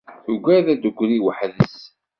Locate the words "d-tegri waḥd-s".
0.81-1.75